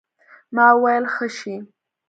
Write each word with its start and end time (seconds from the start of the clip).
ما 0.55 0.65
وويل 0.73 1.05
ښه 1.13 1.27
شى. 1.37 1.55